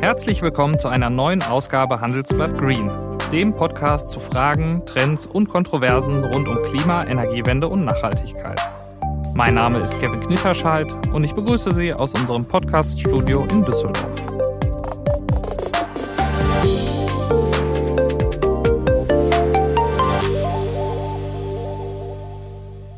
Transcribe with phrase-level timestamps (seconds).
[0.00, 2.88] Herzlich willkommen zu einer neuen Ausgabe Handelsblatt Green,
[3.32, 8.60] dem Podcast zu Fragen, Trends und Kontroversen rund um Klima, Energiewende und Nachhaltigkeit.
[9.34, 14.14] Mein Name ist Kevin Knitterscheid und ich begrüße Sie aus unserem Podcast-Studio in Düsseldorf.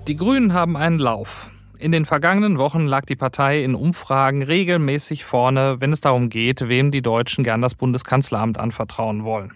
[0.06, 1.50] Die Grünen haben einen Lauf.
[1.80, 6.68] In den vergangenen Wochen lag die Partei in Umfragen regelmäßig vorne, wenn es darum geht,
[6.68, 9.54] wem die Deutschen gern das Bundeskanzleramt anvertrauen wollen.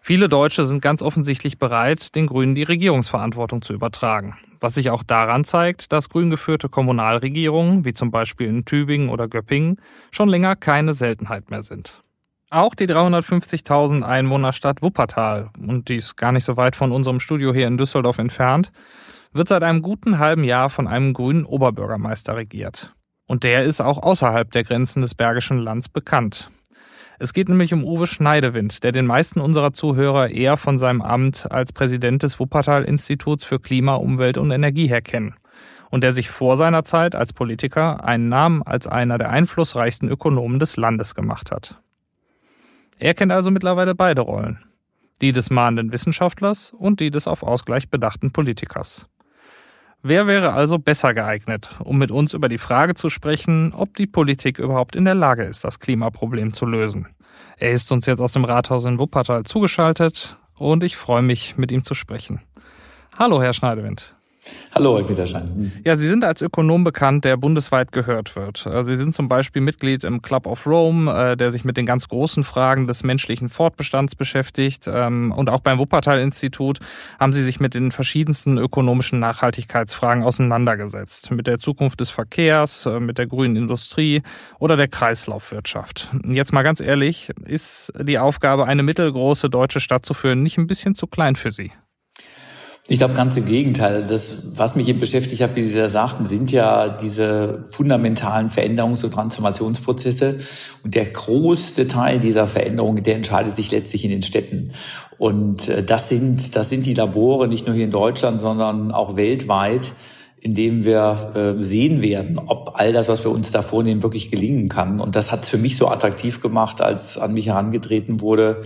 [0.00, 4.38] Viele Deutsche sind ganz offensichtlich bereit, den Grünen die Regierungsverantwortung zu übertragen.
[4.58, 9.28] Was sich auch daran zeigt, dass grün geführte Kommunalregierungen, wie zum Beispiel in Tübingen oder
[9.28, 12.02] Göppingen, schon länger keine Seltenheit mehr sind.
[12.48, 17.52] Auch die 350.000 Einwohnerstadt Wuppertal, und die ist gar nicht so weit von unserem Studio
[17.52, 18.72] hier in Düsseldorf entfernt,
[19.32, 22.94] wird seit einem guten halben Jahr von einem grünen Oberbürgermeister regiert.
[23.26, 26.50] Und der ist auch außerhalb der Grenzen des Bergischen Lands bekannt.
[27.18, 31.50] Es geht nämlich um Uwe Schneidewind, der den meisten unserer Zuhörer eher von seinem Amt
[31.50, 35.34] als Präsident des Wuppertal-Instituts für Klima, Umwelt und Energie her kennen
[35.90, 40.58] und der sich vor seiner Zeit als Politiker einen Namen als einer der einflussreichsten Ökonomen
[40.58, 41.80] des Landes gemacht hat.
[42.98, 44.64] Er kennt also mittlerweile beide Rollen,
[45.20, 49.08] die des mahnenden Wissenschaftlers und die des auf Ausgleich bedachten Politikers.
[50.02, 54.06] Wer wäre also besser geeignet, um mit uns über die Frage zu sprechen, ob die
[54.06, 57.08] Politik überhaupt in der Lage ist, das Klimaproblem zu lösen?
[57.56, 61.72] Er ist uns jetzt aus dem Rathaus in Wuppertal zugeschaltet und ich freue mich, mit
[61.72, 62.40] ihm zu sprechen.
[63.18, 64.14] Hallo, Herr Schneidewind.
[64.74, 65.72] Hallo, Herr Wiederschein.
[65.84, 68.66] Ja, Sie sind als Ökonom bekannt, der bundesweit gehört wird.
[68.66, 71.86] Äh, Sie sind zum Beispiel Mitglied im Club of Rome, äh, der sich mit den
[71.86, 74.86] ganz großen Fragen des menschlichen Fortbestands beschäftigt.
[74.86, 76.78] Ähm, und auch beim Wuppertal-Institut
[77.18, 81.30] haben Sie sich mit den verschiedensten ökonomischen Nachhaltigkeitsfragen auseinandergesetzt.
[81.30, 84.22] Mit der Zukunft des Verkehrs, äh, mit der grünen Industrie
[84.58, 86.10] oder der Kreislaufwirtschaft.
[86.24, 90.66] Jetzt mal ganz ehrlich, ist die Aufgabe, eine mittelgroße deutsche Stadt zu führen, nicht ein
[90.66, 91.72] bisschen zu klein für Sie?
[92.90, 94.02] Ich glaube ganz im Gegenteil.
[94.08, 99.04] Das, was mich eben beschäftigt hat, wie Sie da sagten, sind ja diese fundamentalen Veränderungs-
[99.04, 100.38] und Transformationsprozesse.
[100.82, 104.72] Und der größte Teil dieser Veränderungen, der entscheidet sich letztlich in den Städten.
[105.18, 109.16] Und äh, das sind, das sind die Labore, nicht nur hier in Deutschland, sondern auch
[109.16, 109.92] weltweit,
[110.40, 114.30] in dem wir äh, sehen werden, ob all das, was wir uns da vornehmen, wirklich
[114.30, 115.00] gelingen kann.
[115.00, 118.62] Und das hat es für mich so attraktiv gemacht, als an mich herangetreten wurde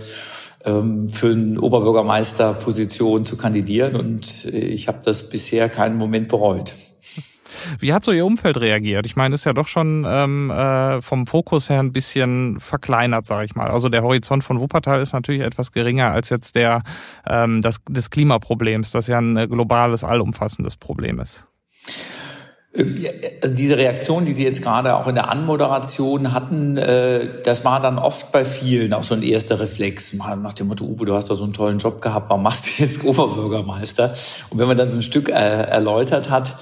[0.63, 6.75] für eine Oberbürgermeisterposition zu kandidieren und äh, ich habe das bisher keinen Moment bereut.
[7.79, 9.05] Wie hat so Ihr Umfeld reagiert?
[9.05, 13.45] Ich meine, ist ja doch schon ähm, äh, vom Fokus her ein bisschen verkleinert, sage
[13.45, 13.69] ich mal.
[13.69, 16.83] Also der Horizont von Wuppertal ist natürlich etwas geringer als jetzt der
[17.27, 21.45] ähm, das, des Klimaproblems, das ja ein globales, allumfassendes Problem ist.
[23.41, 27.79] Also diese Reaktion, die Sie jetzt gerade auch in der Anmoderation hatten, äh, das war
[27.79, 30.13] dann oft bei vielen auch so ein erster Reflex.
[30.13, 32.83] Nach dem Motto, Uwe, du hast doch so einen tollen Job gehabt, warum machst du
[32.83, 34.13] jetzt Oberbürgermeister?
[34.49, 36.55] Und wenn man dann so ein Stück äh, erläutert hat,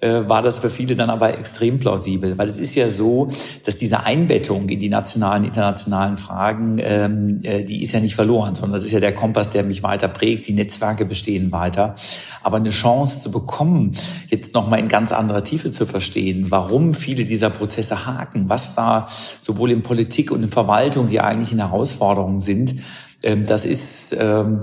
[0.00, 3.28] äh, war das für viele dann aber extrem plausibel, weil es ist ja so,
[3.64, 8.54] dass diese Einbettung in die nationalen, internationalen Fragen, ähm, äh, die ist ja nicht verloren,
[8.54, 10.48] sondern das ist ja der Kompass, der mich weiter prägt.
[10.48, 11.94] Die Netzwerke bestehen weiter.
[12.42, 13.92] Aber eine Chance zu bekommen,
[14.28, 19.08] jetzt nochmal in ganz anderer Tiefe zu verstehen, warum viele dieser Prozesse haken, was da
[19.40, 22.74] sowohl in Politik und in Verwaltung die eigentlichen Herausforderungen sind,
[23.22, 24.16] ähm, das ist...
[24.18, 24.62] Ähm,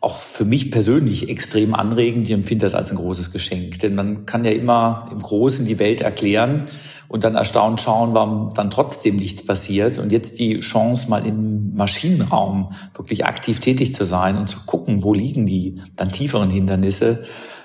[0.00, 2.26] auch für mich persönlich extrem anregend.
[2.26, 3.78] Ich empfinde das als ein großes Geschenk.
[3.78, 6.66] Denn man kann ja immer im Großen die Welt erklären
[7.08, 9.98] und dann erstaunt schauen, warum dann trotzdem nichts passiert.
[9.98, 15.02] Und jetzt die Chance, mal im Maschinenraum wirklich aktiv tätig zu sein und zu gucken,
[15.02, 17.24] wo liegen die dann tieferen Hindernisse.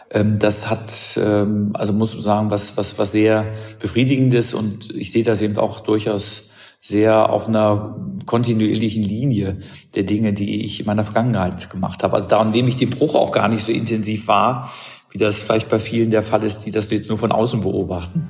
[0.09, 5.11] Ähm, das hat, ähm, also muss man sagen, was, was, was sehr befriedigendes und ich
[5.11, 6.50] sehe das eben auch durchaus
[6.83, 9.59] sehr auf einer kontinuierlichen Linie
[9.93, 12.15] der Dinge, die ich in meiner Vergangenheit gemacht habe.
[12.15, 14.67] Also daran nehme ich den Bruch auch gar nicht so intensiv wahr,
[15.11, 18.29] wie das vielleicht bei vielen der Fall ist, die das jetzt nur von außen beobachten.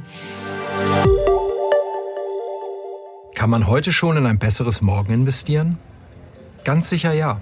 [3.33, 5.77] Kann man heute schon in ein besseres Morgen investieren?
[6.65, 7.39] Ganz sicher ja.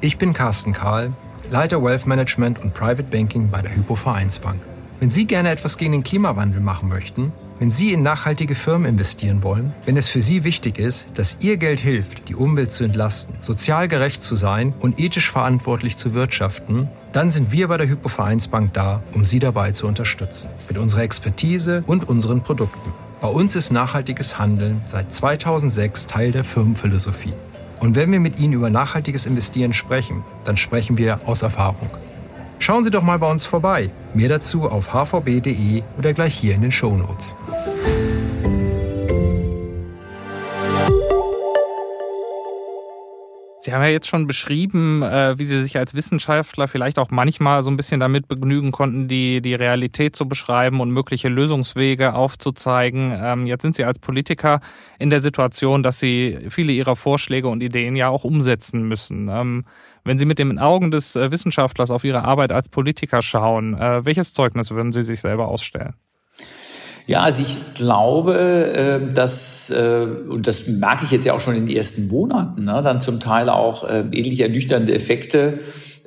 [0.00, 1.12] Ich bin Carsten Kahl,
[1.50, 4.60] Leiter Wealth Management und Private Banking bei der Hypo Vereinsbank.
[4.98, 9.42] Wenn Sie gerne etwas gegen den Klimawandel machen möchten, wenn Sie in nachhaltige Firmen investieren
[9.42, 13.34] wollen, wenn es für Sie wichtig ist, dass Ihr Geld hilft, die Umwelt zu entlasten,
[13.40, 18.74] sozial gerecht zu sein und ethisch verantwortlich zu wirtschaften, dann sind wir bei der Hypovereinsbank
[18.74, 20.50] da, um Sie dabei zu unterstützen.
[20.68, 22.92] Mit unserer Expertise und unseren Produkten.
[23.20, 27.32] Bei uns ist nachhaltiges Handeln seit 2006 Teil der Firmenphilosophie.
[27.80, 31.90] Und wenn wir mit Ihnen über nachhaltiges Investieren sprechen, dann sprechen wir aus Erfahrung.
[32.58, 33.90] Schauen Sie doch mal bei uns vorbei.
[34.14, 37.34] Mehr dazu auf hvb.de oder gleich hier in den Show Notes.
[43.66, 47.64] Sie haben ja jetzt schon beschrieben, äh, wie Sie sich als Wissenschaftler vielleicht auch manchmal
[47.64, 53.12] so ein bisschen damit begnügen konnten, die, die Realität zu beschreiben und mögliche Lösungswege aufzuzeigen.
[53.12, 54.60] Ähm, jetzt sind Sie als Politiker
[55.00, 59.28] in der Situation, dass Sie viele Ihrer Vorschläge und Ideen ja auch umsetzen müssen.
[59.28, 59.64] Ähm,
[60.04, 64.04] wenn Sie mit den Augen des äh, Wissenschaftlers auf Ihre Arbeit als Politiker schauen, äh,
[64.04, 65.94] welches Zeugnis würden Sie sich selber ausstellen?
[67.06, 68.34] Ja, also ich glaube,
[68.74, 72.64] ähm, dass, äh, und das merke ich jetzt ja auch schon in den ersten Monaten,
[72.64, 75.60] ne, dann zum Teil auch äh, ähnlich ernüchternde Effekte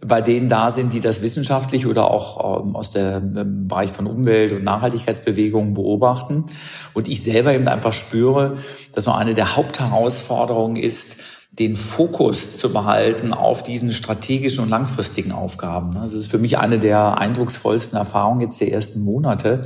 [0.06, 4.54] bei denen da sind, die das wissenschaftlich oder auch ähm, aus dem Bereich von Umwelt-
[4.54, 6.46] und Nachhaltigkeitsbewegungen beobachten.
[6.94, 8.56] Und ich selber eben einfach spüre,
[8.94, 11.18] dass so eine der Hauptherausforderungen ist,
[11.51, 15.94] den Fokus zu behalten auf diesen strategischen und langfristigen Aufgaben.
[15.94, 19.63] Das ist für mich eine der eindrucksvollsten Erfahrungen jetzt der ersten Monate,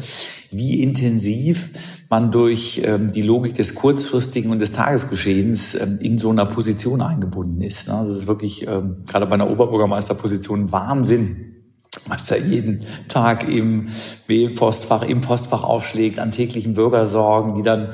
[0.50, 1.72] wie intensiv
[2.10, 7.02] man durch ähm, die Logik des kurzfristigen und des Tagesgeschehens ähm, in so einer Position
[7.02, 7.90] eingebunden ist.
[7.90, 11.62] Das ist wirklich ähm, gerade bei einer Oberbürgermeisterposition Wahnsinn,
[12.08, 13.88] was da jeden Tag im
[14.56, 17.90] Postfach, im Postfach aufschlägt, an täglichen Bürgersorgen, die dann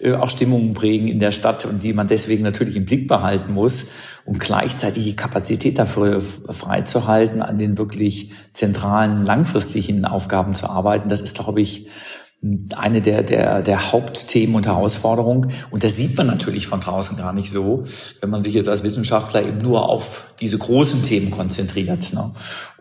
[0.00, 3.52] äh, auch Stimmungen prägen in der Stadt und die man deswegen natürlich im Blick behalten
[3.52, 3.86] muss,
[4.24, 11.08] um gleichzeitig die Kapazität dafür freizuhalten, an den wirklich zentralen, langfristigen Aufgaben zu arbeiten.
[11.08, 11.88] Das ist, glaube ich,
[12.74, 15.52] eine der, der, der Hauptthemen und Herausforderungen.
[15.70, 17.84] Und das sieht man natürlich von draußen gar nicht so,
[18.20, 22.14] wenn man sich jetzt als Wissenschaftler eben nur auf diese großen Themen konzentriert.
[22.14, 22.32] Ne?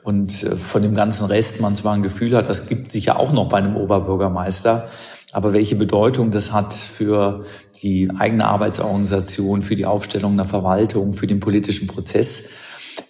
[0.10, 3.32] Und äh, von dem ganzen Rest man zwar ein Gefühl hat, das gibt sicher auch
[3.32, 4.90] noch bei einem Oberbürgermeister,
[5.34, 7.46] aber welche Bedeutung das hat für
[7.84, 12.50] die eigene Arbeitsorganisation, für die Aufstellung einer Verwaltung, für den politischen Prozess,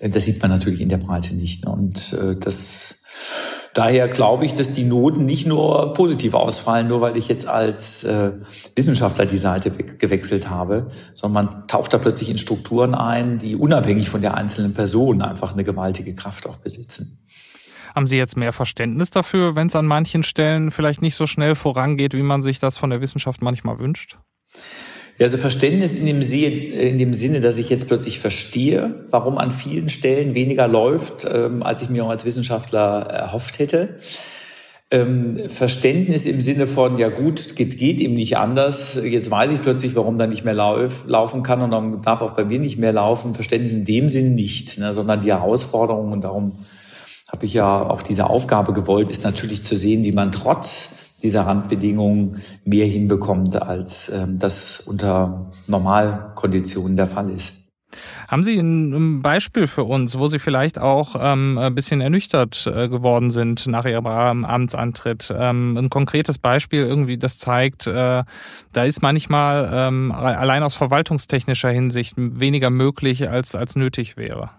[0.01, 1.63] äh, das sieht man natürlich in der Breite nicht.
[1.63, 1.72] Ne?
[1.72, 2.99] Und äh, das
[3.74, 8.04] Daher glaube ich, dass die Noten nicht nur positiv ausfallen, nur weil ich jetzt als
[8.04, 8.31] äh,
[8.75, 14.10] Wissenschaftler die Seite gewechselt habe, sondern man taucht da plötzlich in Strukturen ein, die unabhängig
[14.10, 17.19] von der einzelnen Person einfach eine gewaltige Kraft auch besitzen.
[17.95, 21.56] Haben Sie jetzt mehr Verständnis dafür, wenn es an manchen Stellen vielleicht nicht so schnell
[21.56, 24.18] vorangeht, wie man sich das von der Wissenschaft manchmal wünscht?
[25.19, 29.51] Ja, also Verständnis in dem, in dem Sinne, dass ich jetzt plötzlich verstehe, warum an
[29.51, 33.98] vielen Stellen weniger läuft, ähm, als ich mir auch als Wissenschaftler erhofft hätte.
[34.92, 38.98] Ähm, Verständnis im Sinne von, ja gut, geht, geht ihm nicht anders.
[39.04, 42.31] Jetzt weiß ich plötzlich, warum da nicht mehr lauf, laufen kann und dann darf auch
[42.31, 43.36] bei mir nicht mehr laufen.
[43.36, 46.54] Verständnis in dem Sinne nicht, ne, sondern die Herausforderung und darum
[47.30, 51.42] habe ich ja auch diese Aufgabe gewollt, ist natürlich zu sehen, wie man trotz dieser
[51.42, 57.69] Randbedingungen mehr hinbekommt, als ähm, das unter Normalkonditionen der Fall ist.
[58.27, 62.88] Haben Sie ein Beispiel für uns, wo Sie vielleicht auch ähm, ein bisschen ernüchtert äh,
[62.88, 65.33] geworden sind nach Ihrem Amtsantritt?
[65.36, 68.24] Ähm, ein konkretes Beispiel irgendwie, das zeigt, äh,
[68.74, 74.51] da ist manchmal ähm, allein aus verwaltungstechnischer Hinsicht weniger möglich, als, als nötig wäre.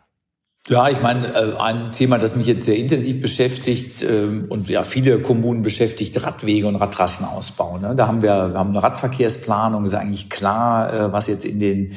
[0.70, 4.84] Ja, ich meine, äh, ein Thema, das mich jetzt sehr intensiv beschäftigt ähm, und ja
[4.84, 7.78] viele Kommunen beschäftigt, Radwege und Radtrassenausbau.
[7.78, 7.96] Ne?
[7.96, 11.96] Da haben wir, wir haben eine Radverkehrsplanung, ist eigentlich klar, äh, was jetzt in den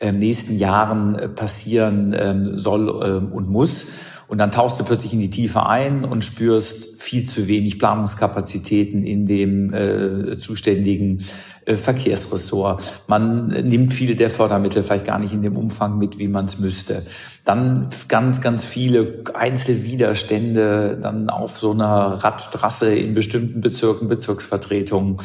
[0.00, 3.86] ähm, nächsten Jahren äh, passieren ähm, soll und muss.
[4.30, 9.02] Und dann tauchst du plötzlich in die Tiefe ein und spürst viel zu wenig Planungskapazitäten
[9.02, 11.18] in dem äh, zuständigen
[11.64, 13.02] äh, Verkehrsressort.
[13.08, 16.60] Man nimmt viele der Fördermittel vielleicht gar nicht in dem Umfang mit, wie man es
[16.60, 17.04] müsste.
[17.44, 25.16] Dann ganz, ganz viele Einzelwiderstände dann auf so einer Radtrasse in bestimmten Bezirken, Bezirksvertretungen,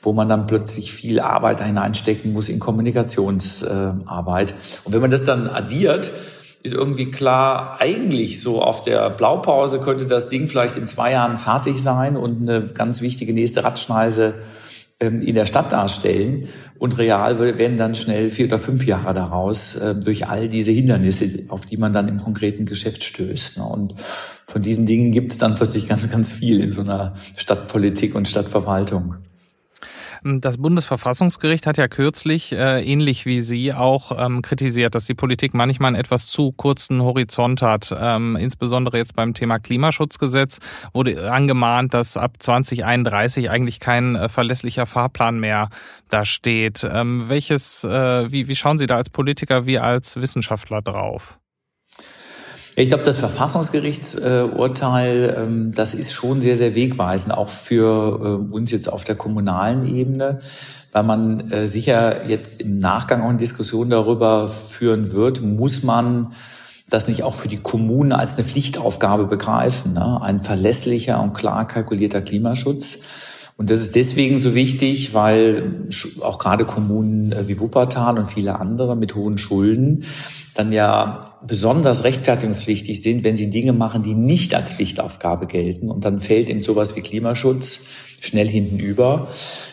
[0.00, 4.52] wo man dann plötzlich viel Arbeit hineinstecken muss in Kommunikationsarbeit.
[4.52, 4.54] Äh,
[4.84, 6.10] und wenn man das dann addiert,
[6.64, 11.36] ist irgendwie klar, eigentlich so auf der Blaupause könnte das Ding vielleicht in zwei Jahren
[11.36, 14.36] fertig sein und eine ganz wichtige nächste Radschneise
[14.98, 16.48] ähm, in der Stadt darstellen.
[16.78, 21.44] Und real werden dann schnell vier oder fünf Jahre daraus äh, durch all diese Hindernisse,
[21.48, 23.58] auf die man dann im konkreten Geschäft stößt.
[23.58, 23.64] Ne?
[23.64, 23.94] Und
[24.46, 28.26] von diesen Dingen gibt es dann plötzlich ganz, ganz viel in so einer Stadtpolitik und
[28.26, 29.16] Stadtverwaltung.
[30.26, 35.52] Das Bundesverfassungsgericht hat ja kürzlich, äh, ähnlich wie Sie, auch ähm, kritisiert, dass die Politik
[35.52, 37.94] manchmal einen etwas zu kurzen Horizont hat.
[37.94, 40.60] Ähm, insbesondere jetzt beim Thema Klimaschutzgesetz
[40.94, 45.68] wurde angemahnt, dass ab 2031 eigentlich kein äh, verlässlicher Fahrplan mehr
[46.08, 46.88] da steht.
[46.90, 51.38] Ähm, welches, äh, wie, wie schauen Sie da als Politiker wie als Wissenschaftler drauf?
[52.76, 58.72] Ich glaube, das Verfassungsgerichtsurteil, ähm, das ist schon sehr, sehr wegweisend, auch für äh, uns
[58.72, 60.40] jetzt auf der kommunalen Ebene,
[60.90, 66.32] weil man äh, sicher jetzt im Nachgang auch eine Diskussion darüber führen wird, muss man
[66.88, 70.20] das nicht auch für die Kommunen als eine Pflichtaufgabe begreifen, ne?
[70.20, 72.98] ein verlässlicher und klar kalkulierter Klimaschutz.
[73.56, 75.88] Und das ist deswegen so wichtig, weil
[76.20, 80.04] auch gerade Kommunen äh, wie Wuppertal und viele andere mit hohen Schulden
[80.54, 85.90] dann ja besonders rechtfertigungspflichtig sind, wenn sie Dinge machen, die nicht als Pflichtaufgabe gelten.
[85.90, 87.80] Und dann fällt eben sowas wie Klimaschutz
[88.24, 89.28] schnell hinten über.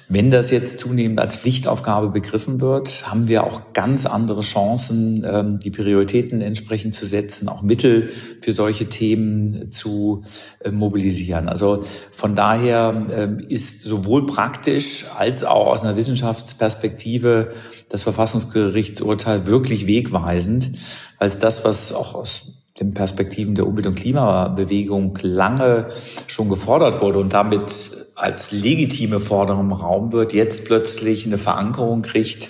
[0.10, 5.60] Wenn das jetzt zunehmend als Pflichtaufgabe begriffen wird, haben wir auch ganz andere Chancen, ähm,
[5.60, 8.10] die Prioritäten entsprechend zu setzen, auch Mittel
[8.41, 10.24] für solche Themen zu
[10.60, 11.48] äh, mobilisieren.
[11.48, 17.53] Also von daher ähm, ist sowohl praktisch als auch aus einer Wissenschaftsperspektive
[17.88, 20.72] das Verfassungsgerichtsurteil wirklich wegweisend,
[21.20, 25.89] als das, was auch aus den Perspektiven der Umwelt- und Klimabewegung lange
[26.27, 32.01] schon gefordert wurde und damit als legitime Forderung im Raum wird, jetzt plötzlich eine Verankerung
[32.03, 32.49] kriegt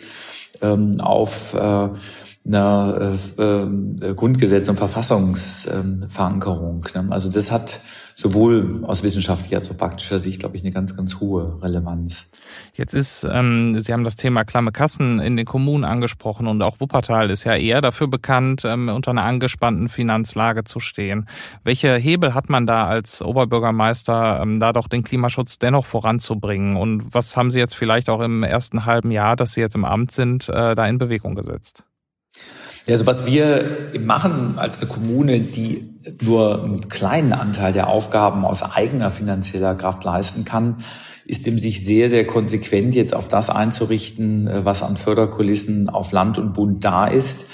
[0.61, 1.89] ähm, auf äh,
[2.45, 6.83] einer äh, äh, Grundgesetz- und Verfassungsverankerung.
[6.95, 7.05] Ne?
[7.10, 7.79] Also das hat
[8.15, 12.31] sowohl aus wissenschaftlicher als auch praktischer Sicht, glaube ich, eine ganz, ganz hohe Relevanz.
[12.74, 16.79] Jetzt ist, ähm, Sie haben das Thema klamme Kassen in den Kommunen angesprochen und auch
[16.79, 21.27] Wuppertal ist ja eher dafür bekannt, ähm, unter einer angespannten Finanzlage zu stehen.
[21.63, 26.75] Welche Hebel hat man da als Oberbürgermeister, ähm, da doch den Klimaschutz dennoch voranzubringen?
[26.75, 29.86] Und was haben Sie jetzt vielleicht auch im ersten halben Jahr, dass Sie jetzt im
[29.86, 31.83] Amt sind, äh, da in Bewegung gesetzt?
[32.89, 35.89] Also was wir machen als eine Kommune, die
[36.21, 40.77] nur einen kleinen Anteil der Aufgaben aus eigener finanzieller Kraft leisten kann,
[41.25, 46.38] ist dem sich sehr, sehr konsequent jetzt auf das einzurichten, was an Förderkulissen auf Land
[46.38, 47.45] und Bund da ist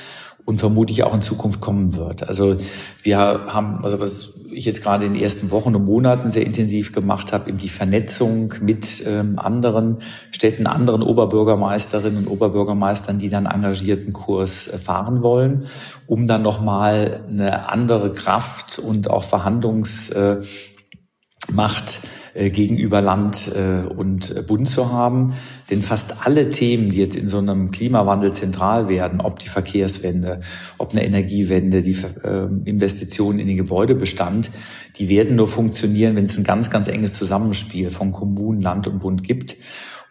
[0.47, 2.29] und vermutlich auch in Zukunft kommen wird.
[2.29, 2.55] Also
[3.03, 6.93] wir haben, also was ich jetzt gerade in den ersten Wochen und Monaten sehr intensiv
[6.93, 9.97] gemacht habe, eben die Vernetzung mit ähm, anderen
[10.31, 15.65] Städten, anderen Oberbürgermeisterinnen und Oberbürgermeistern, die dann engagierten Kurs äh, fahren wollen,
[16.05, 20.47] um dann nochmal eine andere Kraft und auch Verhandlungsmacht äh,
[22.51, 25.33] gegenüber Land äh, und Bund zu haben.
[25.69, 30.39] Denn fast alle Themen, die jetzt in so einem Klimawandel zentral werden, ob die Verkehrswende,
[30.77, 34.51] ob eine Energiewende, die äh, Investitionen in den Gebäudebestand,
[34.97, 38.99] die werden nur funktionieren, wenn es ein ganz, ganz enges Zusammenspiel von Kommunen, Land und
[38.99, 39.57] Bund gibt.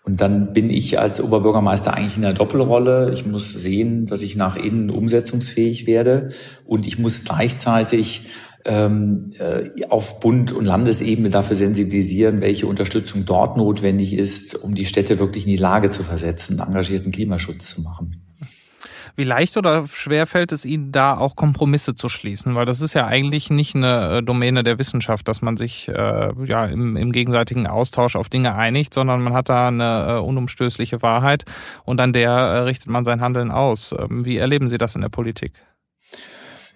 [0.07, 3.11] Und dann bin ich als Oberbürgermeister eigentlich in einer Doppelrolle.
[3.13, 6.29] Ich muss sehen, dass ich nach innen umsetzungsfähig werde
[6.65, 8.27] und ich muss gleichzeitig
[8.67, 14.85] ähm, äh, auf Bund- und Landesebene dafür sensibilisieren, welche Unterstützung dort notwendig ist, um die
[14.85, 18.23] Städte wirklich in die Lage zu versetzen, engagierten Klimaschutz zu machen.
[19.19, 22.55] Wie leicht oder schwer fällt es Ihnen da auch Kompromisse zu schließen?
[22.55, 26.33] Weil das ist ja eigentlich nicht eine äh, Domäne der Wissenschaft, dass man sich äh,
[26.45, 31.01] ja im, im gegenseitigen Austausch auf Dinge einigt, sondern man hat da eine äh, unumstößliche
[31.01, 31.45] Wahrheit
[31.85, 33.95] und an der äh, richtet man sein Handeln aus.
[33.99, 35.53] Ähm, wie erleben Sie das in der Politik?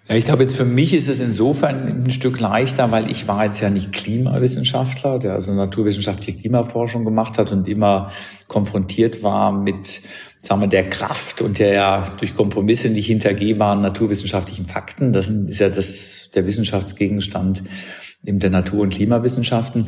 [0.09, 3.45] Ja, ich glaube, jetzt für mich ist es insofern ein Stück leichter, weil ich war
[3.45, 8.11] jetzt ja nicht Klimawissenschaftler, der also naturwissenschaftliche Klimaforschung gemacht hat und immer
[8.47, 10.01] konfrontiert war mit,
[10.39, 15.13] sagen wir, der Kraft und der ja durch Kompromisse nicht hintergehbaren naturwissenschaftlichen Fakten.
[15.13, 17.63] Das ist ja das, der Wissenschaftsgegenstand
[18.23, 19.87] in der Natur- und Klimawissenschaften.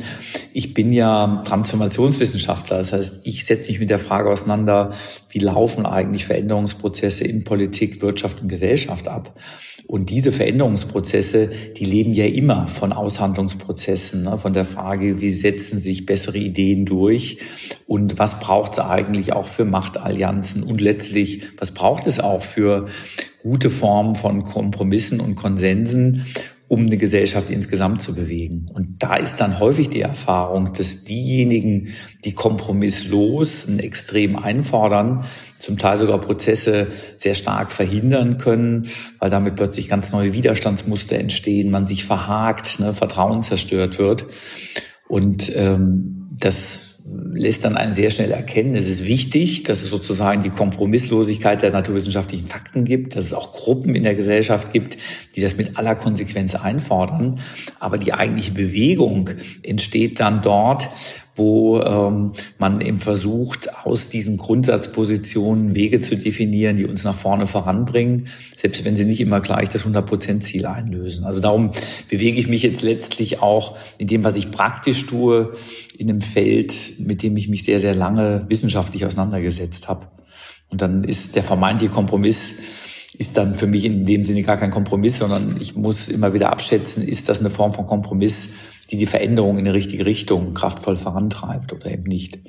[0.54, 2.78] Ich bin ja Transformationswissenschaftler.
[2.80, 4.92] Das heißt, ich setze mich mit der Frage auseinander,
[5.30, 9.40] wie laufen eigentlich Veränderungsprozesse in Politik, Wirtschaft und Gesellschaft ab?
[9.86, 14.40] Und diese Veränderungsprozesse, die leben ja immer von Aushandlungsprozessen, ne?
[14.40, 17.38] von der Frage, wie setzen sich bessere Ideen durch
[17.86, 22.88] und was braucht es eigentlich auch für Machtallianzen und letztlich, was braucht es auch für
[23.44, 26.26] gute Formen von Kompromissen und Konsensen
[26.74, 28.66] um eine Gesellschaft insgesamt zu bewegen.
[28.74, 31.90] Und da ist dann häufig die Erfahrung, dass diejenigen,
[32.26, 35.24] die kompromisslos ein Extrem einfordern,
[35.60, 38.88] zum Teil sogar Prozesse sehr stark verhindern können,
[39.20, 44.26] weil damit plötzlich ganz neue Widerstandsmuster entstehen, man sich verhakt, ne, Vertrauen zerstört wird.
[45.08, 50.42] Und ähm, das lässt dann einen sehr schnell erkennen, es ist wichtig, dass es sozusagen
[50.42, 54.98] die Kompromisslosigkeit der naturwissenschaftlichen Fakten gibt, dass es auch Gruppen in der Gesellschaft gibt,
[55.36, 57.40] die das mit aller Konsequenz einfordern.
[57.80, 59.32] Aber die eigentliche Bewegung
[59.64, 60.90] entsteht dann dort,
[61.36, 67.48] wo ähm, man eben versucht, aus diesen Grundsatzpositionen Wege zu definieren, die uns nach vorne
[67.48, 71.26] voranbringen, selbst wenn sie nicht immer gleich das 100-Prozent-Ziel einlösen.
[71.26, 71.72] Also darum
[72.10, 75.52] bewege ich mich jetzt letztlich auch in dem, was ich praktisch tue,
[75.98, 80.08] in einem Feld, mit dem ich mich sehr, sehr lange wissenschaftlich auseinandergesetzt habe.
[80.70, 82.56] Und dann ist der vermeintliche Kompromiss
[83.16, 86.52] ist dann für mich in dem Sinne gar kein Kompromiss, sondern ich muss immer wieder
[86.52, 88.50] abschätzen, ist das eine Form von Kompromiss,
[88.92, 92.40] die die Veränderung in die richtige Richtung kraftvoll vorantreibt oder eben nicht.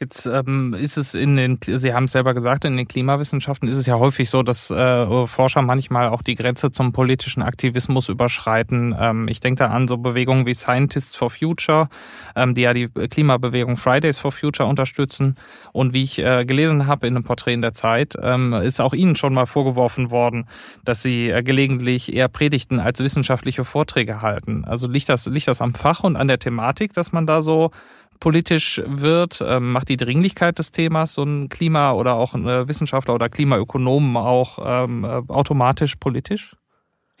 [0.00, 3.76] Jetzt ähm, ist es in den, Sie haben es selber gesagt, in den Klimawissenschaften ist
[3.76, 8.96] es ja häufig so, dass äh, Forscher manchmal auch die Grenze zum politischen Aktivismus überschreiten.
[8.98, 11.90] Ähm, ich denke da an so Bewegungen wie Scientists for Future,
[12.34, 15.34] ähm, die ja die Klimabewegung Fridays for Future unterstützen.
[15.72, 18.94] Und wie ich äh, gelesen habe in einem Porträt in der Zeit, ähm, ist auch
[18.94, 20.46] Ihnen schon mal vorgeworfen worden,
[20.82, 24.64] dass Sie äh, gelegentlich eher Predigten als wissenschaftliche Vorträge halten.
[24.64, 27.70] Also liegt das, liegt das am Fach und an der Thematik, dass man da so
[28.20, 29.42] politisch wird?
[29.44, 33.28] Ähm, macht die Dringlichkeit des Themas so ein Klima- oder auch ein äh, Wissenschaftler oder
[33.28, 36.54] Klimaökonomen auch ähm, äh, automatisch politisch?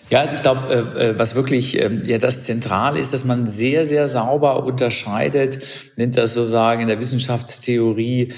[0.08, 3.84] Ja, also ich glaube, äh, was wirklich ähm, ja das Zentrale ist, dass man sehr,
[3.84, 5.58] sehr sauber unterscheidet,
[5.96, 8.32] nennt das sozusagen in der Wissenschaftstheorie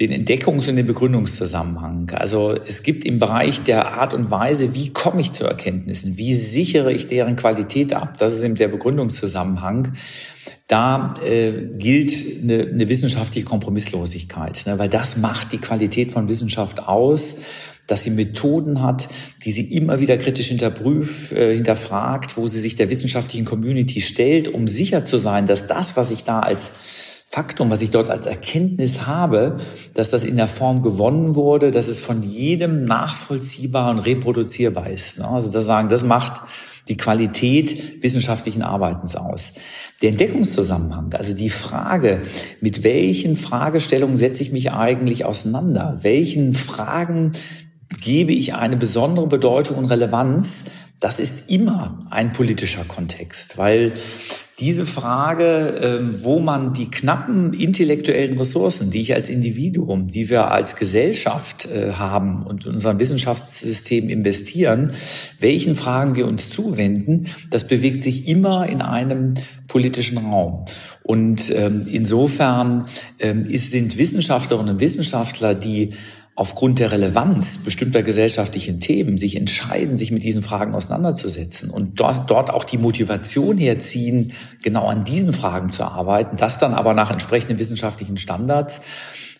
[0.00, 2.12] den Entdeckungs- und den Begründungszusammenhang.
[2.14, 6.34] Also es gibt im Bereich der Art und Weise, wie komme ich zu Erkenntnissen, wie
[6.34, 9.92] sichere ich deren Qualität ab, das ist eben der Begründungszusammenhang.
[10.68, 16.80] Da äh, gilt eine, eine wissenschaftliche Kompromisslosigkeit, ne, weil das macht die Qualität von Wissenschaft
[16.80, 17.38] aus
[17.88, 19.08] dass sie Methoden hat,
[19.44, 24.46] die sie immer wieder kritisch hinterprüft, äh, hinterfragt, wo sie sich der wissenschaftlichen Community stellt,
[24.46, 26.72] um sicher zu sein, dass das, was ich da als
[27.30, 29.58] Faktum, was ich dort als Erkenntnis habe,
[29.92, 35.18] dass das in der Form gewonnen wurde, dass es von jedem nachvollziehbar und reproduzierbar ist.
[35.18, 35.28] Ne?
[35.28, 36.40] Also das sagen, das macht
[36.88, 39.52] die Qualität wissenschaftlichen Arbeitens aus.
[40.00, 42.22] Der Entdeckungszusammenhang, also die Frage,
[42.62, 45.98] mit welchen Fragestellungen setze ich mich eigentlich auseinander?
[46.00, 47.32] Welchen Fragen
[48.02, 50.64] gebe ich eine besondere Bedeutung und Relevanz?
[50.98, 53.92] Das ist immer ein politischer Kontext, weil
[54.60, 60.50] diese Frage, ähm, wo man die knappen intellektuellen Ressourcen, die ich als Individuum, die wir
[60.50, 64.92] als Gesellschaft äh, haben und in unserem Wissenschaftssystem investieren,
[65.38, 69.34] welchen Fragen wir uns zuwenden, das bewegt sich immer in einem
[69.68, 70.64] politischen Raum.
[71.04, 72.86] Und ähm, insofern
[73.20, 75.90] ähm, sind Wissenschaftlerinnen und Wissenschaftler, die
[76.38, 82.30] aufgrund der Relevanz bestimmter gesellschaftlichen Themen sich entscheiden, sich mit diesen Fragen auseinanderzusetzen und dort,
[82.30, 84.30] dort auch die Motivation herziehen,
[84.62, 88.82] genau an diesen Fragen zu arbeiten, das dann aber nach entsprechenden wissenschaftlichen Standards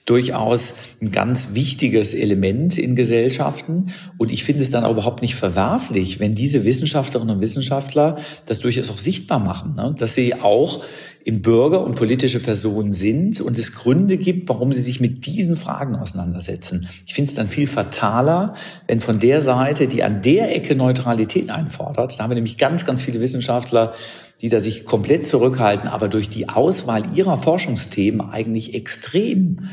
[0.07, 3.93] durchaus ein ganz wichtiges Element in Gesellschaften.
[4.17, 8.59] Und ich finde es dann auch überhaupt nicht verwerflich, wenn diese Wissenschaftlerinnen und Wissenschaftler das
[8.59, 9.95] durchaus auch sichtbar machen, ne?
[9.97, 10.83] dass sie auch
[11.29, 15.59] im Bürger und politische Personen sind und es Gründe gibt, warum sie sich mit diesen
[15.59, 16.89] Fragen auseinandersetzen.
[17.05, 18.55] Ich finde es dann viel fataler,
[18.87, 22.87] wenn von der Seite, die an der Ecke Neutralität einfordert, da haben wir nämlich ganz,
[22.87, 23.93] ganz viele Wissenschaftler,
[24.41, 29.69] die da sich komplett zurückhalten, aber durch die Auswahl ihrer Forschungsthemen eigentlich extrem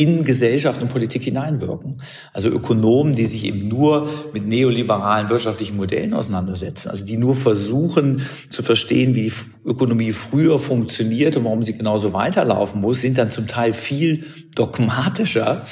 [0.00, 2.00] in Gesellschaft und Politik hineinwirken.
[2.32, 8.22] Also Ökonomen, die sich eben nur mit neoliberalen wirtschaftlichen Modellen auseinandersetzen, also die nur versuchen
[8.48, 9.32] zu verstehen, wie die
[9.66, 15.66] Ökonomie früher funktioniert und warum sie genauso weiterlaufen muss, sind dann zum Teil viel dogmatischer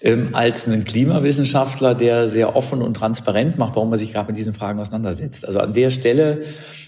[0.00, 4.36] ähm, als ein Klimawissenschaftler, der sehr offen und transparent macht, warum er sich gerade mit
[4.38, 5.46] diesen Fragen auseinandersetzt.
[5.46, 6.42] Also an der Stelle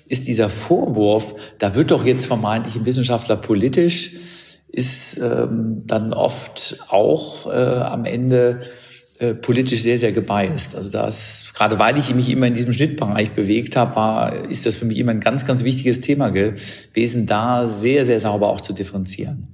[0.09, 4.12] ist dieser Vorwurf, da wird doch jetzt vermeintlich ein Wissenschaftler politisch,
[4.68, 8.62] ist ähm, dann oft auch äh, am Ende
[9.18, 10.74] äh, politisch sehr, sehr gebiased.
[10.76, 14.76] Also das, gerade weil ich mich immer in diesem Schnittbereich bewegt habe, war, ist das
[14.76, 18.74] für mich immer ein ganz, ganz wichtiges Thema gewesen, da sehr, sehr sauber auch zu
[18.74, 19.48] differenzieren.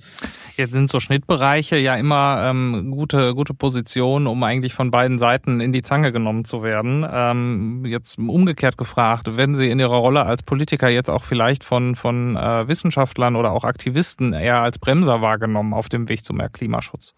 [0.56, 5.60] Jetzt sind so Schnittbereiche ja immer ähm, gute, gute Positionen, um eigentlich von beiden Seiten
[5.60, 7.06] in die Zange genommen zu werden.
[7.10, 11.94] Ähm, jetzt umgekehrt gefragt, werden Sie in Ihrer Rolle als Politiker jetzt auch vielleicht von,
[11.94, 16.50] von äh, Wissenschaftlern oder auch Aktivisten eher als Bremser wahrgenommen auf dem Weg zum mehr
[16.50, 17.14] Klimaschutz?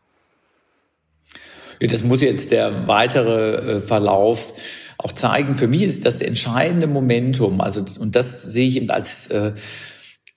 [1.80, 4.52] Das muss jetzt der weitere äh, Verlauf
[4.98, 5.56] auch zeigen.
[5.56, 9.52] Für mich ist das entscheidende Momentum, also und das sehe ich eben als äh,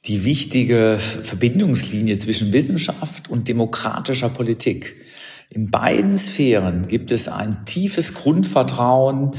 [0.06, 4.96] die wichtige Verbindungslinie zwischen Wissenschaft und demokratischer Politik.
[5.50, 9.32] In beiden Sphären gibt es ein tiefes Grundvertrauen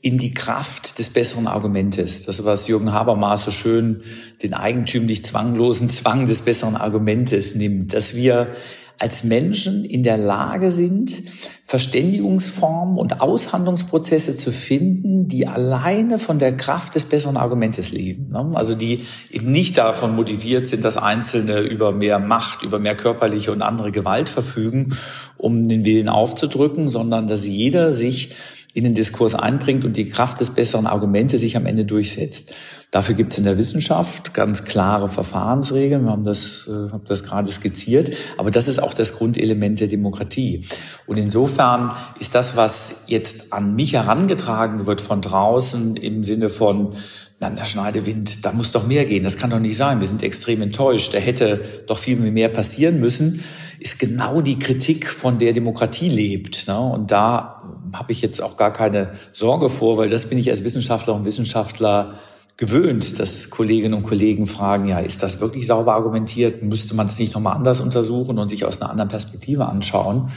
[0.00, 2.24] in die Kraft des besseren Argumentes.
[2.24, 4.02] Das, was Jürgen Habermas so schön
[4.44, 8.54] den eigentümlich zwanglosen Zwang des besseren Argumentes nimmt, dass wir
[8.98, 11.22] als Menschen in der Lage sind,
[11.64, 18.30] Verständigungsformen und Aushandlungsprozesse zu finden, die alleine von der Kraft des besseren Argumentes leben.
[18.30, 18.52] Ne?
[18.54, 23.52] Also die eben nicht davon motiviert sind, dass Einzelne über mehr Macht, über mehr körperliche
[23.52, 24.96] und andere Gewalt verfügen,
[25.36, 28.34] um den Willen aufzudrücken, sondern dass jeder sich
[28.76, 32.52] in den Diskurs einbringt und die Kraft des besseren Argumente sich am Ende durchsetzt.
[32.90, 36.04] Dafür gibt es in der Wissenschaft ganz klare Verfahrensregeln.
[36.04, 38.10] Wir haben das, äh, haben das gerade skizziert.
[38.36, 40.66] Aber das ist auch das Grundelement der Demokratie.
[41.06, 46.92] Und insofern ist das, was jetzt an mich herangetragen wird von draußen im Sinne von,
[47.40, 49.24] na, der Schneidewind, da muss doch mehr gehen.
[49.24, 50.00] Das kann doch nicht sein.
[50.00, 51.14] Wir sind extrem enttäuscht.
[51.14, 53.42] Da hätte doch viel mehr passieren müssen.
[53.78, 56.66] Ist genau die Kritik, von der Demokratie lebt.
[56.68, 56.78] Ne?
[56.78, 57.62] Und da
[57.98, 61.24] habe ich jetzt auch gar keine Sorge vor, weil das bin ich als Wissenschaftler und
[61.24, 62.14] Wissenschaftler
[62.56, 66.62] gewöhnt, dass Kolleginnen und Kollegen fragen, ja, ist das wirklich sauber argumentiert?
[66.62, 70.30] Müsste man das nicht nochmal anders untersuchen und sich aus einer anderen Perspektive anschauen?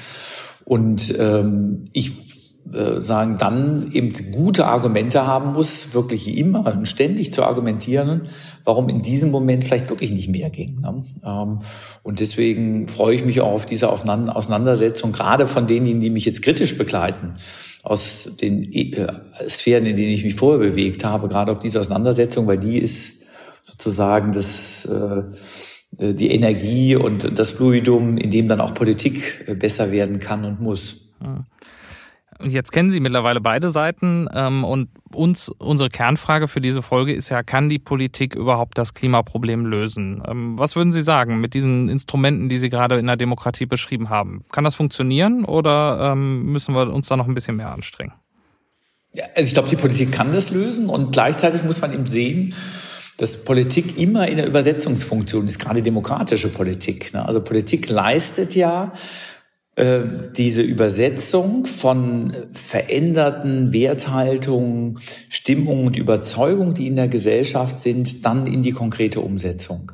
[0.65, 2.38] Und ähm, ich
[2.71, 8.27] äh, sagen, dann eben gute Argumente haben muss, wirklich immer und ständig zu argumentieren,
[8.63, 10.79] warum in diesem Moment vielleicht wirklich nicht mehr ging.
[10.79, 11.03] Ne?
[11.25, 11.59] Ähm,
[12.03, 16.43] und deswegen freue ich mich auch auf diese Auseinandersetzung, gerade von denjenigen, die mich jetzt
[16.43, 17.33] kritisch begleiten,
[17.83, 19.07] aus den äh,
[19.47, 23.23] Sphären, in denen ich mich vorher bewegt habe, gerade auf diese Auseinandersetzung, weil die ist
[23.63, 25.23] sozusagen das, äh,
[25.91, 31.09] die Energie und das Fluidum, in dem dann auch Politik besser werden kann und muss.
[31.19, 31.45] Hm.
[32.41, 37.29] Jetzt kennen Sie mittlerweile beide Seiten ähm, und uns unsere Kernfrage für diese Folge ist
[37.29, 40.23] ja, kann die Politik überhaupt das Klimaproblem lösen?
[40.25, 44.09] Ähm, was würden Sie sagen mit diesen Instrumenten, die Sie gerade in der Demokratie beschrieben
[44.09, 44.43] haben?
[44.51, 48.13] Kann das funktionieren oder ähm, müssen wir uns da noch ein bisschen mehr anstrengen?
[49.13, 52.53] Ja, also ich glaube, die Politik kann das lösen und gleichzeitig muss man eben sehen,
[53.17, 57.13] dass Politik immer in der Übersetzungsfunktion ist, gerade demokratische Politik.
[57.13, 57.27] Ne?
[57.27, 58.93] Also Politik leistet ja
[59.75, 60.01] äh,
[60.35, 68.61] diese Übersetzung von veränderten Werthaltungen, Stimmungen und Überzeugungen, die in der Gesellschaft sind, dann in
[68.61, 69.91] die konkrete Umsetzung.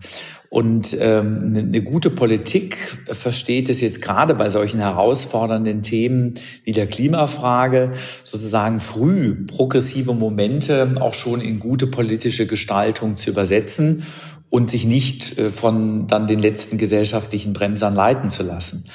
[0.49, 2.77] Und ähm, eine ne gute Politik
[3.11, 7.91] versteht es jetzt gerade bei solchen herausfordernden Themen wie der Klimafrage,
[8.23, 14.03] sozusagen früh progressive Momente auch schon in gute politische Gestaltung zu übersetzen
[14.49, 18.85] und sich nicht äh, von dann den letzten gesellschaftlichen Bremsern leiten zu lassen.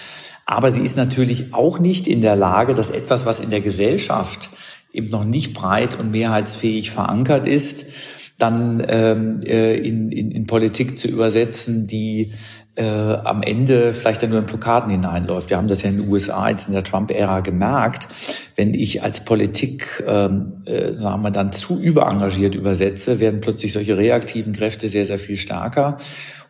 [0.50, 4.50] Aber sie ist natürlich auch nicht in der Lage, dass etwas, was in der Gesellschaft
[4.92, 7.84] eben noch nicht breit und mehrheitsfähig verankert ist,
[8.36, 12.32] dann ähm, äh, in, in, in Politik zu übersetzen, die
[12.74, 15.50] äh, am Ende vielleicht dann nur in Blockaden hineinläuft.
[15.50, 18.08] Wir haben das ja in den USA jetzt in der Trump-Ära gemerkt.
[18.56, 23.96] Wenn ich als Politik, ähm, äh, sagen wir dann, zu überengagiert übersetze, werden plötzlich solche
[23.96, 25.98] reaktiven Kräfte sehr, sehr viel stärker.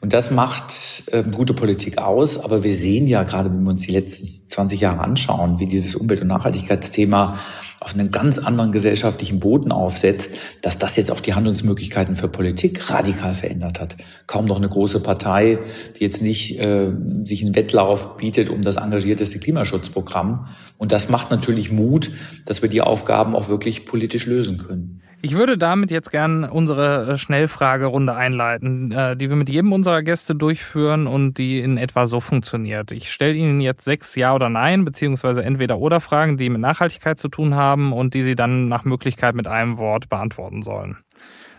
[0.01, 2.39] Und das macht ähm, gute Politik aus.
[2.43, 5.95] Aber wir sehen ja gerade, wenn wir uns die letzten 20 Jahre anschauen, wie dieses
[5.95, 7.39] Umwelt- und Nachhaltigkeitsthema
[7.81, 12.91] auf einen ganz anderen gesellschaftlichen Boden aufsetzt, dass das jetzt auch die Handlungsmöglichkeiten für Politik
[12.91, 13.97] radikal verändert hat.
[14.27, 15.59] Kaum noch eine große Partei,
[15.99, 16.93] die jetzt nicht äh,
[17.25, 20.47] sich einen Wettlauf bietet um das engagierteste Klimaschutzprogramm.
[20.77, 22.11] Und das macht natürlich Mut,
[22.45, 25.00] dass wir die Aufgaben auch wirklich politisch lösen können.
[25.23, 30.03] Ich würde damit jetzt gern unsere äh, Schnellfragerunde einleiten, äh, die wir mit jedem unserer
[30.03, 32.91] Gäste durchführen und die in etwa so funktioniert.
[32.91, 37.19] Ich stelle Ihnen jetzt sechs Ja oder Nein, beziehungsweise entweder oder Fragen, die mit Nachhaltigkeit
[37.19, 40.97] zu tun haben und die Sie dann nach Möglichkeit mit einem Wort beantworten sollen.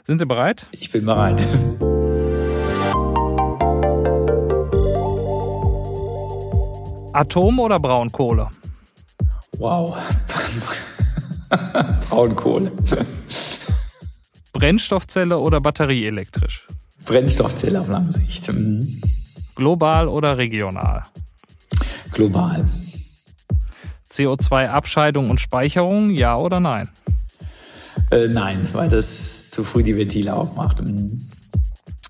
[0.01, 0.67] Sind Sie bereit?
[0.71, 1.39] Ich bin bereit.
[7.13, 8.47] Atom oder Braunkohle?
[9.59, 9.95] Wow.
[12.09, 12.71] Braunkohle.
[14.53, 16.67] Brennstoffzelle oder batterieelektrisch?
[17.05, 18.51] Brennstoffzelle auf lange Sicht.
[18.51, 19.01] Mhm.
[19.55, 21.03] Global oder regional?
[22.11, 22.65] Global.
[24.09, 26.89] CO2-Abscheidung und Speicherung, ja oder nein?
[28.11, 30.81] Äh, nein, weil das zu früh die Ventile aufmacht.
[30.81, 31.21] Mhm.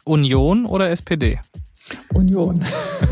[0.03, 1.39] Union oder SPD?
[2.13, 2.63] Union.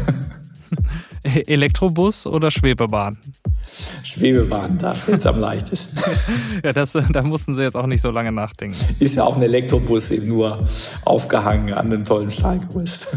[1.48, 3.18] Elektrobus oder Schwebebahn?
[4.04, 6.00] Schwebebahn, da jetzt am leichtesten.
[6.64, 8.78] ja, das, da mussten Sie jetzt auch nicht so lange nachdenken.
[9.00, 10.66] Ist ja auch ein Elektrobus eben nur
[11.06, 13.08] aufgehangen an einem tollen Stahlgerüst.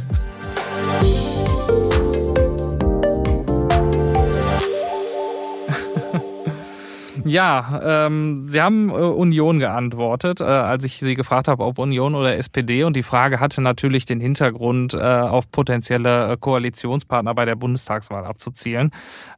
[7.24, 12.14] Ja, ähm, Sie haben äh, Union geantwortet, äh, als ich Sie gefragt habe, ob Union
[12.14, 12.82] oder SPD.
[12.82, 18.24] Und die Frage hatte natürlich den Hintergrund, äh, auf potenzielle äh, Koalitionspartner bei der Bundestagswahl
[18.24, 18.90] abzuzielen.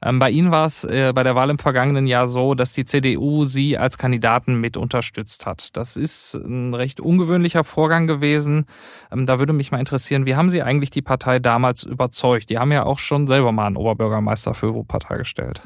[0.02, 2.86] Ähm, bei Ihnen war es äh, bei der Wahl im vergangenen Jahr so, dass die
[2.86, 5.76] CDU Sie als Kandidaten mit unterstützt hat.
[5.76, 8.64] Das ist ein recht ungewöhnlicher Vorgang gewesen.
[9.12, 12.48] Ähm, da würde mich mal interessieren, wie haben Sie eigentlich die Partei damals überzeugt?
[12.48, 15.60] Die haben ja auch schon selber mal einen Oberbürgermeister für Wuppertal gestellt.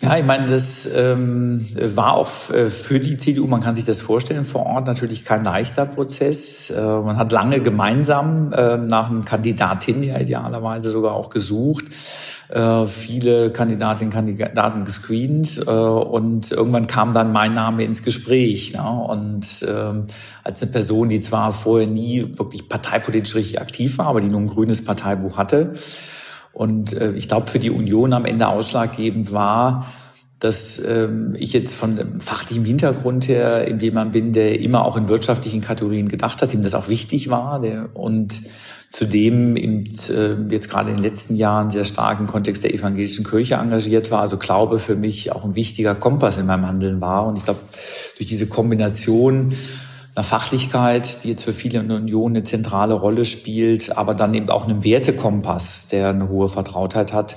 [0.00, 4.00] Ja, ich meine, das ähm, war auch äh, für die CDU, man kann sich das
[4.00, 6.70] vorstellen, vor Ort natürlich kein leichter Prozess.
[6.70, 11.86] Äh, man hat lange gemeinsam äh, nach einem Kandidatin ja idealerweise sogar auch gesucht.
[12.48, 18.74] äh, viele Kandidatinnen Kandidaten gescreent äh, und irgendwann kam dann mein Name ins Gespräch.
[18.74, 18.88] Ne?
[18.88, 20.06] Und ähm,
[20.44, 24.42] als eine Person, die zwar vorher nie wirklich parteipolitisch richtig aktiv war, aber die nur
[24.42, 25.72] ein grünes Parteibuch hatte.
[26.58, 29.86] Und äh, ich glaube, für die Union am Ende ausschlaggebend war,
[30.40, 35.60] dass ähm, ich jetzt von fachlichem Hintergrund her jemand bin, der immer auch in wirtschaftlichen
[35.60, 38.42] Kategorien gedacht hat, dem das auch wichtig war der, und
[38.90, 43.24] zudem im, äh, jetzt gerade in den letzten Jahren sehr stark im Kontext der evangelischen
[43.24, 44.20] Kirche engagiert war.
[44.20, 47.24] Also Glaube für mich auch ein wichtiger Kompass in meinem Handeln war.
[47.28, 47.60] Und ich glaube,
[48.16, 49.52] durch diese Kombination
[50.24, 54.48] Fachlichkeit, die jetzt für viele in der Union eine zentrale Rolle spielt, aber dann eben
[54.50, 57.36] auch einem Wertekompass, der eine hohe Vertrautheit hat,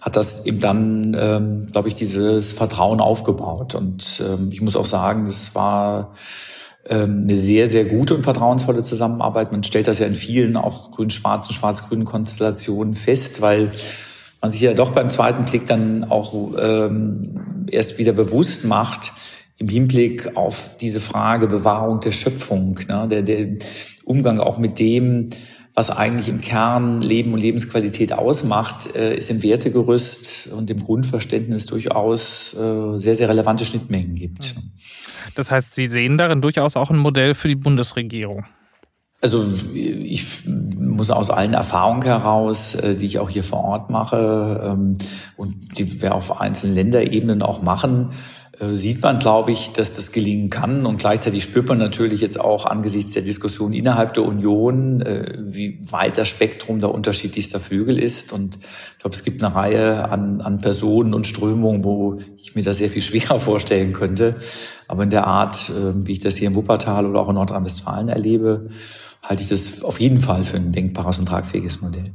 [0.00, 3.74] hat das eben dann, ähm, glaube ich, dieses Vertrauen aufgebaut.
[3.74, 6.12] Und ähm, ich muss auch sagen, das war
[6.88, 9.52] ähm, eine sehr, sehr gute und vertrauensvolle Zusammenarbeit.
[9.52, 13.70] Man stellt das ja in vielen auch grün-schwarzen, schwarz-grünen Konstellationen fest, weil
[14.40, 19.12] man sich ja doch beim zweiten Blick dann auch ähm, erst wieder bewusst macht,
[19.62, 23.58] im Hinblick auf diese Frage Bewahrung der Schöpfung, ne, der, der
[24.04, 25.30] Umgang auch mit dem,
[25.74, 31.66] was eigentlich im Kern Leben und Lebensqualität ausmacht, äh, ist im Wertegerüst und im Grundverständnis
[31.66, 34.56] durchaus äh, sehr, sehr relevante Schnittmengen gibt.
[35.36, 38.44] Das heißt, Sie sehen darin durchaus auch ein Modell für die Bundesregierung.
[39.22, 44.60] Also ich muss aus allen Erfahrungen heraus, äh, die ich auch hier vor Ort mache
[44.64, 44.98] ähm,
[45.36, 48.08] und die wir auf einzelnen Länderebenen auch machen,
[48.70, 50.86] sieht man, glaube ich, dass das gelingen kann.
[50.86, 55.78] Und gleichzeitig spürt man natürlich jetzt auch angesichts der Diskussion innerhalb der Union, äh, wie
[55.90, 58.32] weit das Spektrum der unterschiedlichster Flügel ist.
[58.32, 62.62] Und ich glaube, es gibt eine Reihe an, an Personen und Strömungen, wo ich mir
[62.62, 64.36] das sehr viel schwerer vorstellen könnte.
[64.86, 68.08] Aber in der Art, äh, wie ich das hier in Wuppertal oder auch in Nordrhein-Westfalen
[68.08, 68.68] erlebe,
[69.22, 72.12] halte ich das auf jeden Fall für ein denkbares und tragfähiges Modell.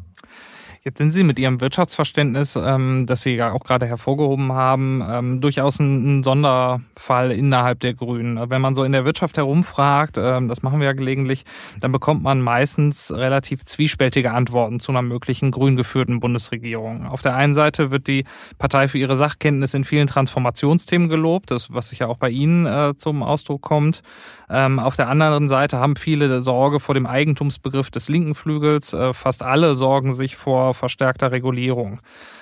[0.87, 5.41] Jetzt sind Sie mit Ihrem Wirtschaftsverständnis, ähm, das Sie ja auch gerade hervorgehoben haben, ähm,
[5.41, 8.49] durchaus ein, ein, Sonderfall innerhalb der Grünen.
[8.49, 11.43] Wenn man so in der Wirtschaft herumfragt, ähm, das machen wir ja gelegentlich,
[11.81, 17.05] dann bekommt man meistens relativ zwiespältige Antworten zu einer möglichen grün geführten Bundesregierung.
[17.05, 18.23] Auf der einen Seite wird die
[18.57, 22.65] Partei für ihre Sachkenntnis in vielen Transformationsthemen gelobt, das, was sich ja auch bei Ihnen
[22.65, 24.03] äh, zum Ausdruck kommt.
[24.49, 28.93] Ähm, auf der anderen Seite haben viele Sorge vor dem Eigentumsbegriff des linken Flügels.
[28.93, 31.99] Äh, fast alle sorgen sich vor verstärkter Regulierung.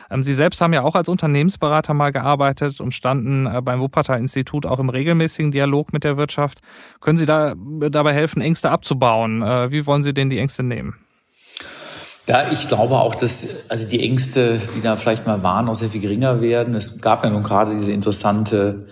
[0.09, 4.65] Ähm, Sie selbst haben ja auch als Unternehmensberater mal gearbeitet und standen äh, beim Wuppertal-Institut
[4.65, 6.59] auch im regelmäßigen Dialog mit der Wirtschaft.
[6.99, 9.41] Können Sie da dabei helfen, Ängste abzubauen?
[9.41, 10.95] Äh, wie wollen Sie denn die Ängste nehmen?
[12.27, 15.89] Ja, ich glaube auch, dass also die Ängste, die da vielleicht mal waren, auch sehr
[15.89, 16.73] viel geringer werden.
[16.73, 18.87] Es gab ja nun gerade diese interessante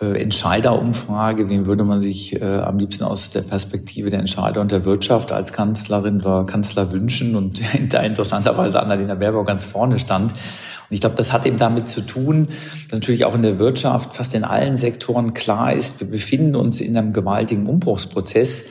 [0.00, 4.70] äh, Entscheiderumfrage, wen würde man sich äh, am liebsten aus der Perspektive der Entscheider und
[4.70, 7.34] der Wirtschaft als Kanzlerin oder Kanzler wünschen?
[7.34, 10.32] Und da interessanterweise Annalena Baerbock ganz vorne stand.
[10.32, 12.48] Und ich glaube, das hat eben damit zu tun,
[12.90, 16.80] dass natürlich auch in der Wirtschaft fast in allen Sektoren klar ist, wir befinden uns
[16.80, 18.66] in einem gewaltigen Umbruchsprozess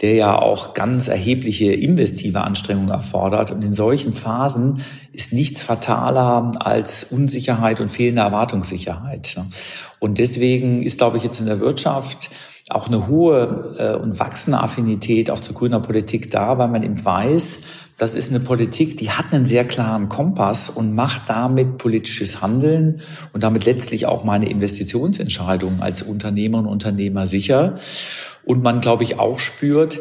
[0.00, 3.50] der ja auch ganz erhebliche investive Anstrengungen erfordert.
[3.50, 4.82] Und in solchen Phasen
[5.12, 9.36] ist nichts fataler als Unsicherheit und fehlende Erwartungssicherheit.
[9.98, 12.30] Und deswegen ist, glaube ich, jetzt in der Wirtschaft
[12.70, 17.04] auch eine hohe äh, und wachsende Affinität auch zu grüner Politik da, weil man eben
[17.04, 17.62] weiß,
[17.98, 23.02] das ist eine Politik, die hat einen sehr klaren Kompass und macht damit politisches Handeln
[23.34, 27.74] und damit letztlich auch meine Investitionsentscheidungen als Unternehmer und Unternehmer sicher.
[28.44, 30.00] Und man, glaube ich, auch spürt,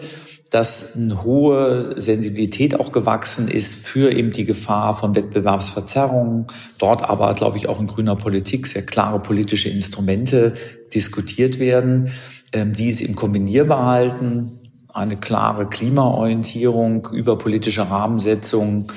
[0.50, 6.48] dass eine hohe Sensibilität auch gewachsen ist für eben die Gefahr von Wettbewerbsverzerrungen.
[6.80, 10.56] Dort aber, glaube ich, auch in grüner Politik sehr klare politische Instrumente
[10.94, 12.12] diskutiert werden,
[12.52, 14.52] ähm, die es eben kombinierbar halten.
[14.92, 18.92] Eine klare Klimaorientierung über politische Rahmensetzung,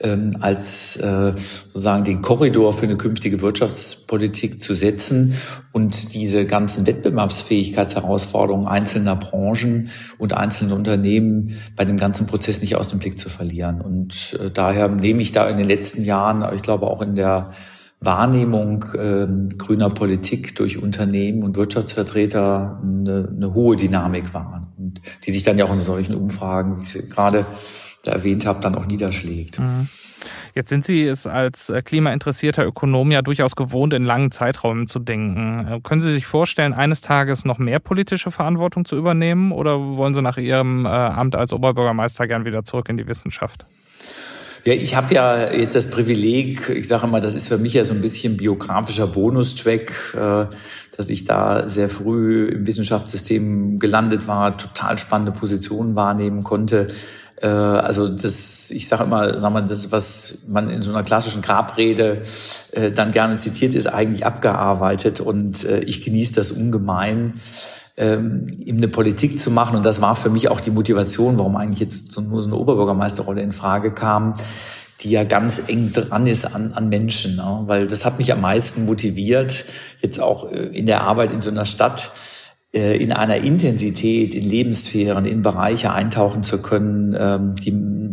[0.00, 5.34] ähm, als äh, sozusagen den Korridor für eine künftige Wirtschaftspolitik zu setzen
[5.72, 12.88] und diese ganzen Wettbewerbsfähigkeitsherausforderungen einzelner Branchen und einzelner Unternehmen bei dem ganzen Prozess nicht aus
[12.88, 13.80] dem Blick zu verlieren.
[13.80, 17.52] Und äh, daher nehme ich da in den letzten Jahren, ich glaube auch in der
[18.00, 24.70] Wahrnehmung äh, grüner Politik durch Unternehmen und Wirtschaftsvertreter eine, eine hohe Dynamik wahr.
[24.76, 27.46] Und die sich dann ja auch in solchen Umfragen, wie sie gerade
[28.06, 29.58] da erwähnt habe, dann auch niederschlägt.
[29.58, 29.88] Mhm.
[30.54, 34.98] Jetzt sind Sie es als äh, klimainteressierter Ökonom ja durchaus gewohnt, in langen Zeiträumen zu
[34.98, 35.66] denken.
[35.68, 40.14] Äh, können Sie sich vorstellen, eines Tages noch mehr politische Verantwortung zu übernehmen oder wollen
[40.14, 43.66] Sie nach Ihrem äh, Amt als Oberbürgermeister gern wieder zurück in die Wissenschaft?
[44.64, 47.84] Ja, ich habe ja jetzt das Privileg, ich sage mal, das ist für mich ja
[47.84, 49.92] so ein bisschen biografischer Bonustrack,
[50.96, 56.88] dass ich da sehr früh im Wissenschaftssystem gelandet war, total spannende Positionen wahrnehmen konnte
[57.40, 61.42] Äh, also das, ich sage immer, sag mal, das, was man in so einer klassischen
[61.42, 62.22] Grabrede
[62.72, 67.34] äh, dann gerne zitiert, ist eigentlich abgearbeitet und äh, ich genieße das ungemein
[67.96, 69.76] ähm, ihm eine Politik zu machen.
[69.76, 73.40] Und das war für mich auch die Motivation, warum eigentlich jetzt nur so eine Oberbürgermeisterrolle
[73.40, 74.34] in Frage kam,
[75.00, 77.36] die ja ganz eng dran ist an, an Menschen.
[77.36, 77.62] Ne?
[77.66, 79.64] Weil das hat mich am meisten motiviert,
[80.00, 82.12] jetzt auch äh, in der Arbeit in so einer Stadt,
[82.76, 87.72] in einer Intensität, in Lebenssphären, in Bereiche eintauchen zu können, ähm, die,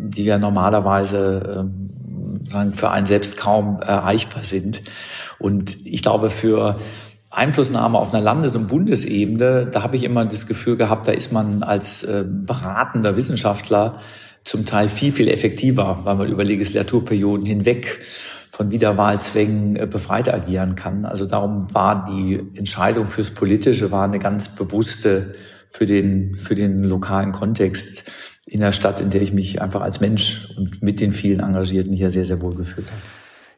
[0.10, 1.66] die ja normalerweise
[2.52, 4.84] ähm, für einen selbst kaum erreichbar sind.
[5.40, 6.78] Und ich glaube, für
[7.30, 11.32] Einflussnahme auf einer Landes- und Bundesebene, da habe ich immer das Gefühl gehabt, da ist
[11.32, 13.98] man als äh, beratender Wissenschaftler
[14.44, 18.02] zum Teil viel, viel effektiver, weil man über Legislaturperioden hinweg
[18.54, 21.06] von Wiederwahlzwängen äh, befreit agieren kann.
[21.06, 25.34] Also darum war die Entscheidung fürs Politische war eine ganz bewusste
[25.70, 28.12] für den, für den lokalen Kontext
[28.46, 31.94] in der Stadt, in der ich mich einfach als Mensch und mit den vielen Engagierten
[31.94, 33.02] hier sehr, sehr wohl gefühlt habe.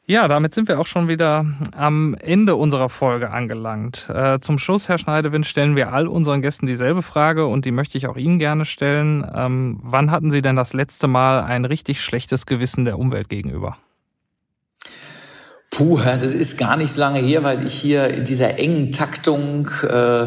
[0.05, 4.09] Ja, damit sind wir auch schon wieder am Ende unserer Folge angelangt.
[4.09, 7.97] Äh, zum Schluss, Herr Schneidewind, stellen wir all unseren Gästen dieselbe Frage und die möchte
[7.97, 9.29] ich auch Ihnen gerne stellen.
[9.35, 13.77] Ähm, wann hatten Sie denn das letzte Mal ein richtig schlechtes Gewissen der Umwelt gegenüber?
[15.75, 19.67] Puh, das ist gar nicht so lange her, weil ich hier in dieser engen Taktung
[19.83, 20.25] äh,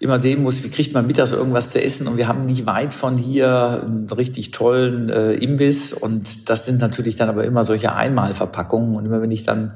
[0.00, 2.06] immer sehen muss, wie kriegt man mittags irgendwas zu essen.
[2.08, 5.94] Und wir haben nicht weit von hier einen richtig tollen äh, Imbiss.
[5.94, 8.94] Und das sind natürlich dann aber immer solche Einmalverpackungen.
[8.94, 9.72] Und immer wenn ich dann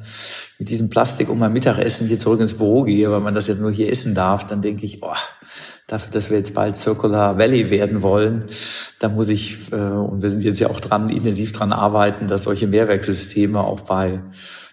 [0.59, 3.61] mit diesem Plastik um mein Mittagessen hier zurück ins Büro gehe, weil man das jetzt
[3.61, 5.15] nur hier essen darf, dann denke ich, oh,
[5.87, 8.45] dafür, dass wir jetzt bald Circular Valley werden wollen,
[8.99, 12.43] da muss ich, äh, und wir sind jetzt ja auch dran, intensiv dran arbeiten, dass
[12.43, 14.21] solche Mehrwerkssysteme auch bei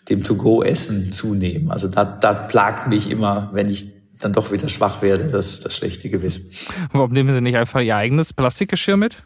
[0.09, 1.71] dem To-Go-Essen zunehmen.
[1.71, 3.87] Also da, da plagt mich immer, wenn ich
[4.19, 6.49] dann doch wieder schwach werde, das, das schlechte Gewissen.
[6.91, 9.23] Warum nehmen Sie nicht einfach Ihr eigenes Plastikgeschirr mit?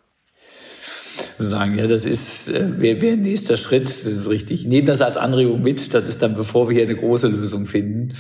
[1.40, 4.66] sagen, ja, das ist, äh, wäre wär nächster Schritt, das ist richtig.
[4.66, 8.14] Nehmen das als Anregung mit, das ist dann, bevor wir hier eine große Lösung finden.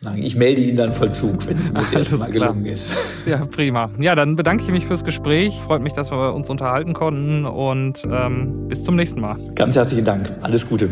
[0.00, 2.96] Sagen, ich melde Ihnen dann Vollzug, wenn es mir das erste Mal gelungen ist.
[3.26, 3.90] Ja, prima.
[3.98, 5.54] Ja, dann bedanke ich mich fürs Gespräch.
[5.60, 9.36] Freut mich, dass wir uns unterhalten konnten und ähm, bis zum nächsten Mal.
[9.54, 10.38] Ganz herzlichen Dank.
[10.42, 10.88] Alles Gute.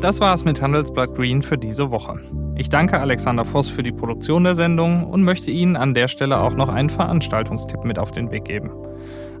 [0.00, 2.20] Das war es mit Handelsblatt Green für diese Woche.
[2.54, 6.38] Ich danke Alexander Voss für die Produktion der Sendung und möchte Ihnen an der Stelle
[6.38, 8.70] auch noch einen Veranstaltungstipp mit auf den Weg geben.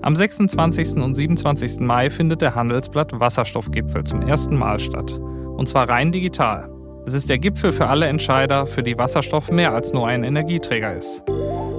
[0.00, 0.96] Am 26.
[0.96, 1.80] und 27.
[1.80, 5.12] Mai findet der Handelsblatt Wasserstoffgipfel zum ersten Mal statt.
[5.12, 6.70] Und zwar rein digital.
[7.06, 10.96] Es ist der Gipfel für alle Entscheider, für die Wasserstoff mehr als nur ein Energieträger
[10.96, 11.22] ist.